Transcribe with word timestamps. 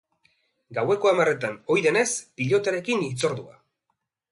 Gaueko 0.77 1.09
hamarretan, 1.11 1.59
ohi 1.75 1.85
denez, 1.89 2.07
pilotarekin 2.41 3.07
hitzordua. 3.11 3.57